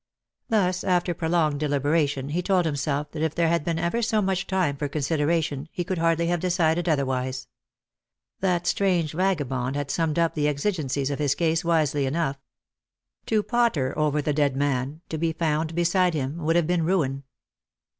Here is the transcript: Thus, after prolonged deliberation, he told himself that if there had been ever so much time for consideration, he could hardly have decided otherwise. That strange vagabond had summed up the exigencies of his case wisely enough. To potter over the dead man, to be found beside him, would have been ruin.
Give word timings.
Thus, 0.49 0.83
after 0.83 1.13
prolonged 1.13 1.59
deliberation, 1.59 2.29
he 2.29 2.41
told 2.41 2.65
himself 2.65 3.11
that 3.11 3.21
if 3.21 3.35
there 3.35 3.49
had 3.49 3.63
been 3.63 3.77
ever 3.77 4.01
so 4.01 4.19
much 4.19 4.47
time 4.47 4.75
for 4.75 4.87
consideration, 4.89 5.69
he 5.71 5.83
could 5.83 5.99
hardly 5.99 6.25
have 6.25 6.39
decided 6.39 6.89
otherwise. 6.89 7.47
That 8.39 8.65
strange 8.65 9.13
vagabond 9.13 9.75
had 9.75 9.91
summed 9.91 10.17
up 10.17 10.33
the 10.33 10.47
exigencies 10.47 11.11
of 11.11 11.19
his 11.19 11.35
case 11.35 11.63
wisely 11.63 12.07
enough. 12.07 12.39
To 13.27 13.43
potter 13.43 13.95
over 13.95 14.23
the 14.23 14.33
dead 14.33 14.55
man, 14.55 15.01
to 15.09 15.19
be 15.19 15.33
found 15.33 15.75
beside 15.75 16.15
him, 16.15 16.37
would 16.37 16.55
have 16.55 16.65
been 16.65 16.83
ruin. 16.83 17.21